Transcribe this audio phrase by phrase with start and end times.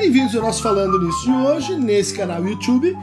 [0.00, 2.96] Bem-vindos ao nosso Falando Nisso de hoje, nesse canal YouTube,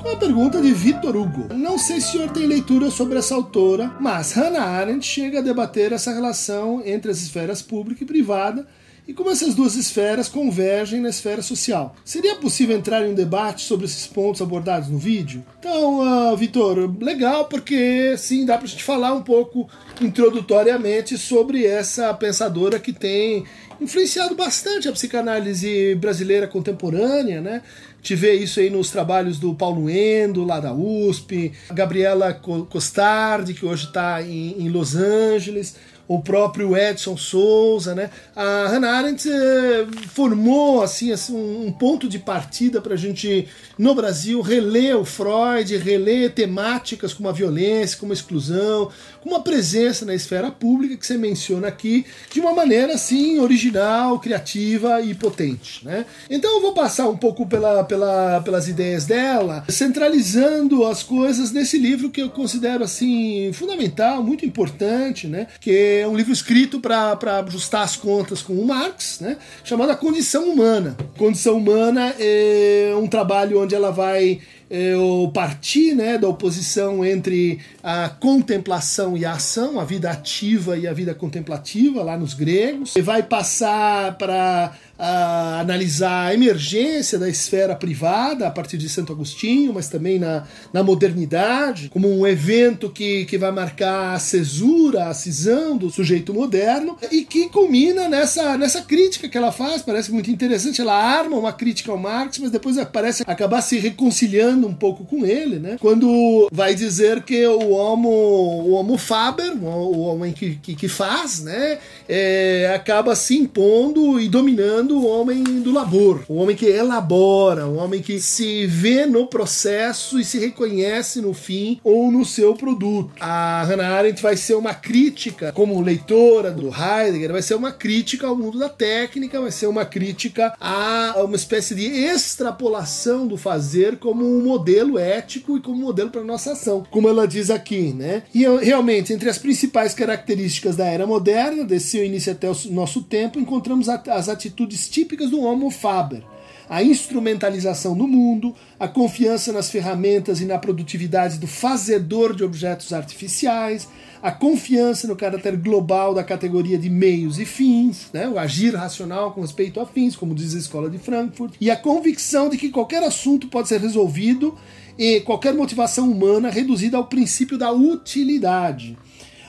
[0.00, 1.52] com a pergunta de Vitor Hugo.
[1.52, 5.42] Não sei se o senhor tem leitura sobre essa autora, mas Hannah Arendt chega a
[5.42, 8.68] debater essa relação entre as esferas pública e privada
[9.06, 11.94] e como essas duas esferas convergem na esfera social.
[12.04, 15.44] Seria possível entrar em um debate sobre esses pontos abordados no vídeo?
[15.58, 19.68] Então, uh, Vitor, legal, porque sim, dá para a gente falar um pouco
[20.00, 23.44] introdutoriamente sobre essa pensadora que tem
[23.84, 27.62] influenciado bastante a psicanálise brasileira contemporânea, né?
[28.02, 33.64] Te vê isso aí nos trabalhos do Paulo Endo, lá da USP, Gabriela Costardi, que
[33.64, 35.76] hoje está em, em Los Angeles,
[36.06, 38.10] o próprio Edson Souza, né?
[38.36, 43.94] A Hannah Arendt eh, formou assim, assim, um ponto de partida para a gente no
[43.94, 48.90] Brasil reler o Freud, reler temáticas como a violência, como a exclusão,
[49.20, 54.20] como a presença na esfera pública que você menciona aqui de uma maneira assim original,
[54.20, 56.04] criativa e potente, né?
[56.28, 61.78] Então eu vou passar um pouco pela, pela, pelas ideias dela, centralizando as coisas nesse
[61.78, 65.46] livro que eu considero assim fundamental, muito importante, né?
[65.60, 69.36] Que é um livro escrito para ajustar as contas com o Marx, né?
[69.62, 70.96] chamado A Condição Humana.
[71.16, 74.40] Condição Humana é um trabalho onde ela vai
[74.74, 74.92] é,
[75.32, 80.92] partir né, da oposição entre a contemplação e a ação, a vida ativa e a
[80.92, 82.96] vida contemplativa, lá nos gregos.
[82.96, 89.72] E vai passar para analisar a emergência da esfera privada a partir de Santo Agostinho,
[89.74, 95.14] mas também na, na modernidade, como um evento que, que vai marcar a cesura, a
[95.14, 100.30] cisão do sujeito moderno, e que culmina nessa, nessa crítica que ela faz, parece muito
[100.30, 105.04] interessante, ela arma uma crítica ao Marx, mas depois parece acabar se reconciliando um pouco
[105.04, 105.76] com ele, né?
[105.80, 111.42] quando vai dizer que o homo, o homo faber, o homem que, que, que faz,
[111.42, 111.78] né?
[112.08, 117.76] É, acaba se impondo e dominando o homem do labor, o homem que elabora, o
[117.76, 123.12] homem que se vê no processo e se reconhece no fim ou no seu produto.
[123.20, 128.26] A Hannah Arendt vai ser uma crítica, como leitora do Heidegger, vai ser uma crítica
[128.26, 133.96] ao mundo da técnica, vai ser uma crítica a uma espécie de extrapolação do fazer
[133.98, 138.22] como um modelo ético e como modelo para nossa ação, como ela diz aqui, né?
[138.34, 143.02] E realmente, entre as principais características da era moderna, desse seu início até o nosso
[143.02, 146.22] tempo, encontramos as atitudes típicas do Homo faber.
[146.68, 152.92] A instrumentalização do mundo, a confiança nas ferramentas e na produtividade do fazedor de objetos
[152.92, 153.88] artificiais,
[154.22, 159.32] a confiança no caráter global da categoria de meios e fins, né, o agir racional
[159.32, 162.70] com respeito a fins, como diz a Escola de Frankfurt, e a convicção de que
[162.70, 164.54] qualquer assunto pode ser resolvido
[164.98, 168.96] e qualquer motivação humana reduzida ao princípio da utilidade.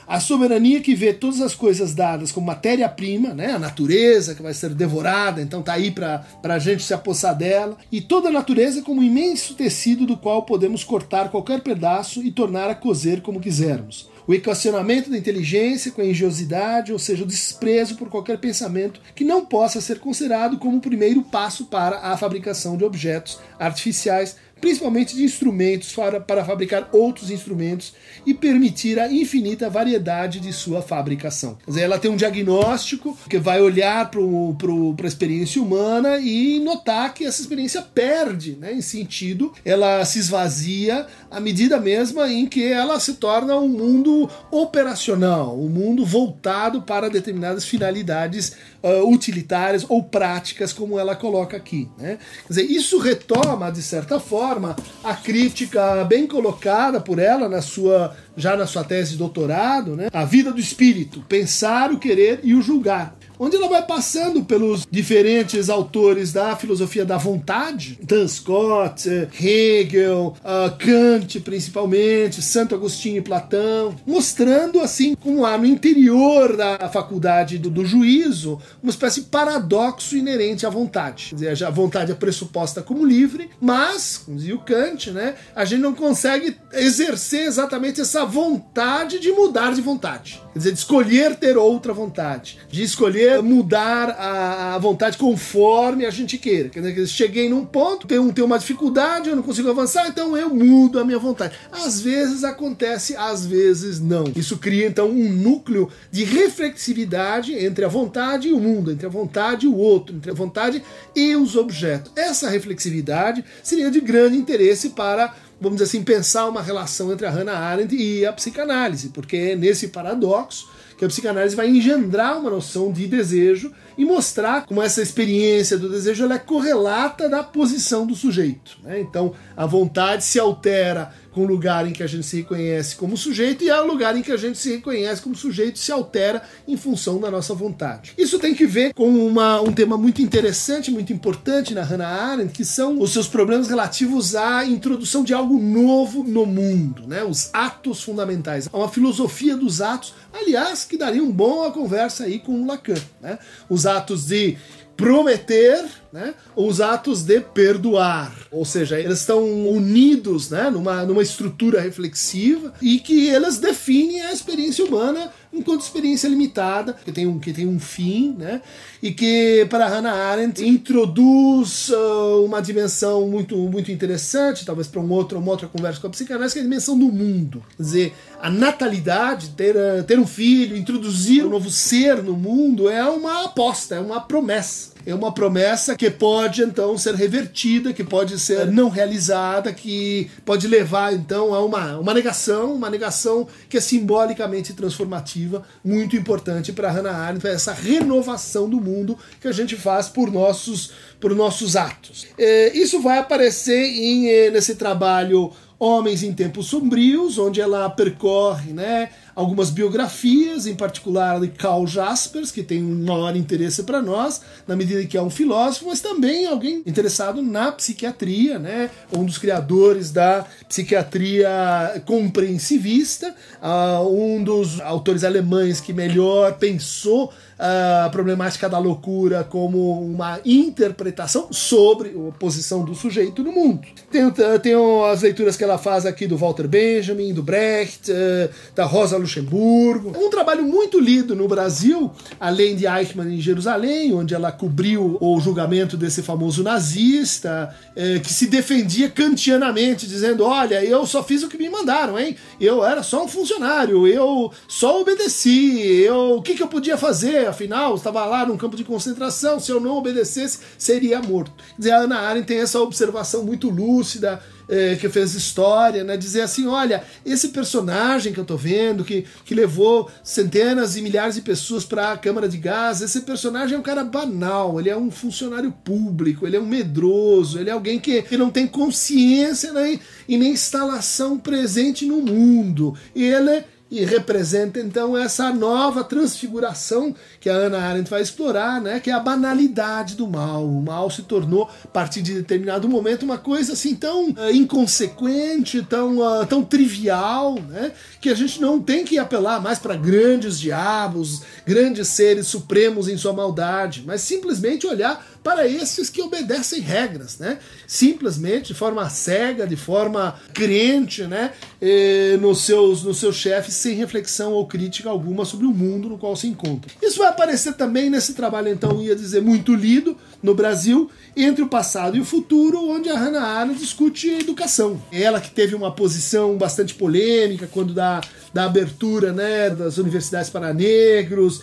[0.06, 3.52] A soberania que vê todas as coisas dadas como matéria-prima, né?
[3.52, 7.76] a natureza que vai ser devorada, então tá aí para a gente se apossar dela,
[7.90, 12.30] e toda a natureza como um imenso tecido do qual podemos cortar qualquer pedaço e
[12.30, 14.08] tornar a cozer como quisermos.
[14.28, 19.24] O equacionamento da inteligência com a engenhosidade, ou seja, o desprezo por qualquer pensamento que
[19.24, 25.14] não possa ser considerado como o primeiro passo para a fabricação de objetos artificiais principalmente
[25.14, 27.94] de instrumentos para, para fabricar outros instrumentos
[28.24, 31.58] e permitir a infinita variedade de sua fabricação.
[31.64, 37.12] Quer dizer, ela tem um diagnóstico que vai olhar para a experiência humana e notar
[37.12, 42.64] que essa experiência perde né, em sentido, ela se esvazia à medida mesma em que
[42.64, 50.02] ela se torna um mundo operacional, um mundo voltado para determinadas finalidades uh, utilitárias ou
[50.02, 51.88] práticas, como ela coloca aqui.
[51.98, 52.18] Né?
[52.46, 58.16] Quer dizer, isso retoma, de certa forma, a crítica bem colocada por ela na sua
[58.36, 60.08] já na sua tese de doutorado, né?
[60.12, 64.86] a vida do espírito, pensar, o querer e o julgar onde ela vai passando pelos
[64.90, 73.18] diferentes autores da filosofia da vontade, Dan Scott, eh, Hegel, uh, Kant principalmente, Santo Agostinho
[73.18, 79.20] e Platão, mostrando assim como há no interior da faculdade do, do juízo uma espécie
[79.20, 81.26] de paradoxo inerente à vontade.
[81.30, 85.64] Quer dizer, a vontade é pressuposta como livre, mas, como dizia o Kant, né, a
[85.64, 90.40] gente não consegue exercer exatamente essa vontade de mudar de vontade.
[90.52, 96.10] Quer dizer, de escolher ter outra vontade, de escolher mudar a, a vontade conforme a
[96.10, 96.68] gente queira.
[96.68, 100.54] Quer dizer, cheguei num ponto, tenho, tenho uma dificuldade, eu não consigo avançar, então eu
[100.54, 101.56] mudo a minha vontade.
[101.70, 104.24] Às vezes acontece, às vezes não.
[104.34, 109.10] Isso cria então um núcleo de reflexividade entre a vontade e o mundo, entre a
[109.10, 110.82] vontade e o outro, entre a vontade
[111.14, 112.12] e os objetos.
[112.16, 117.30] Essa reflexividade seria de grande interesse para vamos dizer assim, pensar uma relação entre a
[117.30, 122.50] Hannah Arendt e a psicanálise, porque é nesse paradoxo que a psicanálise vai engendrar uma
[122.50, 128.06] noção de desejo e mostrar como essa experiência do desejo ela é correlata da posição
[128.06, 128.78] do sujeito.
[128.82, 129.00] Né?
[129.00, 133.14] Então, a vontade se altera com o lugar em que a gente se reconhece como
[133.14, 136.42] sujeito e é o lugar em que a gente se reconhece como sujeito se altera
[136.66, 138.14] em função da nossa vontade.
[138.16, 142.54] Isso tem que ver com uma, um tema muito interessante, muito importante na Hannah Arendt,
[142.54, 147.22] que são os seus problemas relativos à introdução de algo novo no mundo, né?
[147.22, 148.66] os atos fundamentais.
[148.72, 152.94] Uma filosofia dos atos, aliás, que daria um bom a conversa aí com o Lacan.
[153.20, 153.38] Né?
[153.68, 154.58] Os atos de
[154.96, 158.34] prometer, né, os atos de perdoar.
[158.50, 164.32] Ou seja, eles estão unidos né, numa, numa estrutura reflexiva e que elas definem a
[164.32, 168.60] experiência humana enquanto experiência limitada, que tem um, que tem um fim, né?
[169.02, 175.10] E que para Hannah Arendt introduz uh, uma dimensão muito, muito interessante, talvez para um
[175.10, 177.62] outro, uma outra conversa com a psicanálise, que é a dimensão do mundo.
[177.76, 182.88] Quer dizer, a natalidade, ter, uh, ter um filho, introduzir um novo ser no mundo
[182.88, 188.02] é uma aposta, é uma promessa é uma promessa que pode então ser revertida, que
[188.02, 193.76] pode ser não realizada, que pode levar então a uma, uma negação, uma negação que
[193.76, 199.76] é simbolicamente transformativa, muito importante para Hannah Arendt, essa renovação do mundo que a gente
[199.76, 202.26] faz por nossos, por nossos atos.
[202.36, 208.72] É, isso vai aparecer em, eh, nesse trabalho Homens em Tempos Sombrios, onde ela percorre
[208.72, 214.40] né, algumas biografias, em particular de Carl Jaspers, que tem um maior interesse para nós,
[214.66, 219.36] na medida que é um filósofo, mas também alguém interessado na psiquiatria, né, um dos
[219.36, 228.78] criadores da psiquiatria compreensivista, uh, um dos autores alemães que melhor pensou a problemática da
[228.78, 233.80] loucura como uma interpretação sobre a posição do sujeito no mundo.
[234.10, 234.30] Tem,
[234.60, 234.74] tem
[235.10, 240.12] as leituras que ela faz aqui do Walter Benjamin, do Brecht, eh, da Rosa Luxemburgo.
[240.16, 245.40] Um trabalho muito lido no Brasil, além de Eichmann em Jerusalém, onde ela cobriu o
[245.40, 251.48] julgamento desse famoso nazista, eh, que se defendia kantianamente, dizendo: Olha, eu só fiz o
[251.48, 252.36] que me mandaram, hein?
[252.60, 257.45] Eu era só um funcionário, eu só obedeci, eu, o que, que eu podia fazer?
[257.46, 261.52] Afinal, estava lá num campo de concentração, se eu não obedecesse, seria morto.
[261.56, 266.16] Quer dizer, a Ana Arendt tem essa observação muito lúcida, é, que fez história, né?
[266.16, 271.36] Dizer assim, olha, esse personagem que eu tô vendo, que, que levou centenas e milhares
[271.36, 274.96] de pessoas para a Câmara de Gás, esse personagem é um cara banal, ele é
[274.96, 279.72] um funcionário público, ele é um medroso, ele é alguém que, que não tem consciência
[279.72, 279.98] né?
[280.28, 282.94] e nem instalação presente no mundo.
[283.14, 283.64] E ele
[283.96, 289.12] e representa então essa nova transfiguração que a Ana Arendt vai explorar, né, que é
[289.14, 290.66] a banalidade do mal.
[290.66, 295.82] O mal se tornou, a partir de determinado momento, uma coisa assim tão uh, inconsequente,
[295.82, 300.58] tão, uh, tão trivial, né, que a gente não tem que apelar mais para grandes
[300.58, 307.38] diabos, grandes seres supremos em sua maldade, mas simplesmente olhar para esses que obedecem regras,
[307.38, 307.60] né?
[307.86, 311.52] Simplesmente de forma cega, de forma crente, né?
[311.80, 316.18] E nos seus, nos seus chefes, sem reflexão ou crítica alguma sobre o mundo no
[316.18, 316.90] qual se encontra.
[317.00, 321.68] Isso vai aparecer também nesse trabalho, então, ia dizer, muito lido no Brasil, entre o
[321.68, 325.00] passado e o futuro, onde a Hannah Arendt discute educação.
[325.12, 328.20] Ela que teve uma posição bastante polêmica quando da,
[328.52, 331.62] da abertura né, das universidades para negros,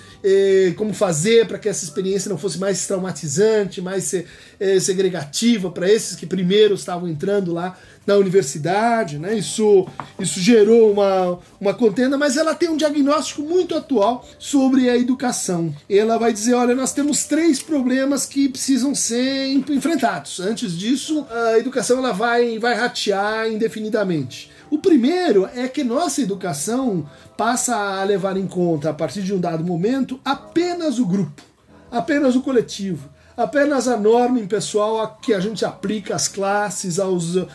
[0.77, 6.15] como fazer para que essa experiência não fosse mais traumatizante, mais eh, segregativa para esses
[6.15, 9.35] que primeiro estavam entrando lá na universidade, né?
[9.35, 9.87] Isso,
[10.19, 15.73] isso gerou uma, uma contenda, mas ela tem um diagnóstico muito atual sobre a educação.
[15.89, 20.39] Ela vai dizer: olha, nós temos três problemas que precisam ser enfrentados.
[20.39, 24.51] Antes disso, a educação ela vai, vai ratear indefinidamente.
[24.69, 27.07] O primeiro é que nossa educação
[27.37, 31.43] passa a levar em conta, a partir de um dado momento, apenas o grupo,
[31.91, 37.35] apenas o coletivo apenas a norma impessoal a que a gente aplica às classes, aos
[37.35, 37.47] uh,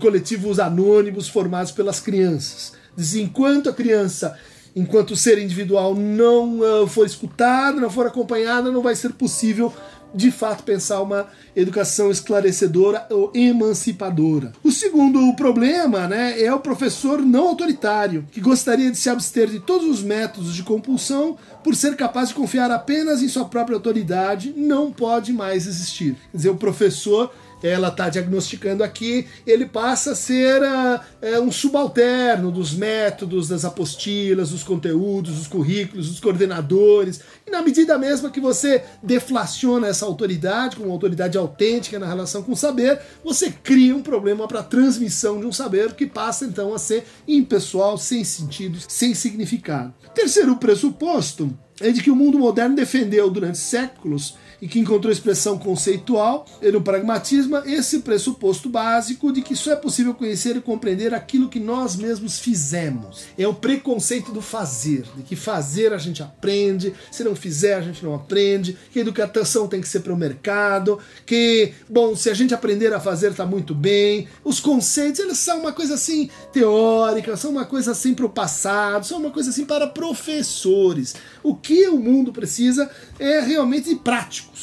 [0.00, 2.72] coletivos anônimos formados pelas crianças.
[2.96, 4.36] Diz, enquanto a criança,
[4.74, 9.72] enquanto ser individual não uh, for escutada, não for acompanhada, não vai ser possível
[10.14, 14.52] de fato pensar uma educação esclarecedora ou emancipadora.
[14.62, 19.60] O segundo problema né, é o professor não autoritário, que gostaria de se abster de
[19.60, 24.54] todos os métodos de compulsão por ser capaz de confiar apenas em sua própria autoridade,
[24.56, 26.16] não pode mais existir.
[26.30, 27.30] Quer dizer, o professor
[27.62, 34.50] ela está diagnosticando aqui, ele passa a ser uh, um subalterno dos métodos, das apostilas,
[34.50, 37.20] dos conteúdos, dos currículos, dos coordenadores.
[37.46, 42.42] E na medida mesma que você deflaciona essa autoridade, como uma autoridade autêntica na relação
[42.42, 46.44] com o saber, você cria um problema para a transmissão de um saber que passa
[46.44, 49.94] então a ser impessoal, sem sentido, sem significado.
[50.14, 55.58] Terceiro pressuposto é de que o mundo moderno defendeu durante séculos e que encontrou expressão
[55.58, 61.48] conceitual no pragmatismo esse pressuposto básico de que só é possível conhecer e compreender aquilo
[61.48, 63.24] que nós mesmos fizemos.
[63.38, 67.80] É o preconceito do fazer, de que fazer a gente aprende, se não fizer a
[67.80, 72.30] gente não aprende, que a educação tem que ser para o mercado, que, bom, se
[72.30, 74.28] a gente aprender a fazer está muito bem.
[74.44, 79.06] Os conceitos, eles são uma coisa assim teórica, são uma coisa assim para o passado,
[79.06, 81.14] são uma coisa assim para professores.
[81.42, 83.96] O que o mundo precisa é realmente de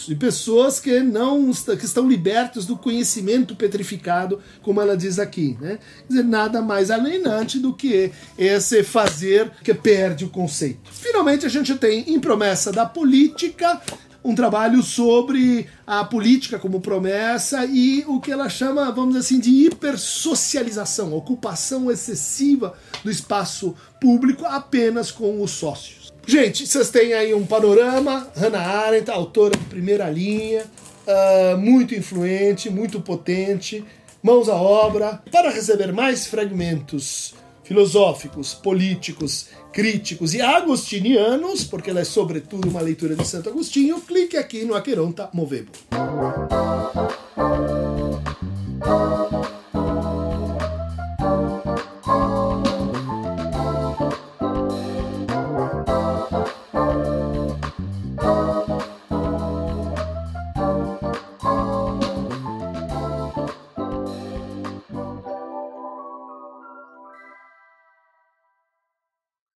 [0.06, 5.58] de pessoas que não que estão libertas do conhecimento petrificado, como ela diz aqui.
[5.60, 5.80] Né?
[6.02, 10.92] Quer dizer, nada mais alienante do que esse fazer que perde o conceito.
[10.92, 13.82] Finalmente, a gente tem em promessa da política
[14.24, 19.40] um trabalho sobre a política como promessa e o que ela chama, vamos dizer assim,
[19.40, 22.74] de hipersocialização, ocupação excessiva
[23.04, 26.07] do espaço público apenas com os sócios.
[26.30, 28.28] Gente, vocês têm aí um panorama.
[28.36, 30.66] Hannah Arendt, autora de primeira linha,
[31.08, 33.82] uh, muito influente, muito potente.
[34.22, 35.24] Mãos à obra.
[35.32, 43.16] Para receber mais fragmentos filosóficos, políticos, críticos e agostinianos, porque ela é sobretudo uma leitura
[43.16, 45.72] de Santo Agostinho, clique aqui no Aqueronta Movebo.